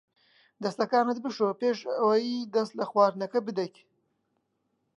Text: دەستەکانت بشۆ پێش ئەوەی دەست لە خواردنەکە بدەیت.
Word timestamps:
دەستەکانت 0.63 1.17
بشۆ 1.23 1.47
پێش 1.61 1.77
ئەوەی 1.99 2.47
دەست 2.55 2.73
لە 2.79 2.85
خواردنەکە 2.89 3.39
بدەیت. 3.47 3.75